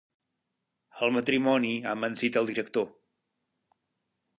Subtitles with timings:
[1.07, 2.89] El matrimoni ha amansit el director.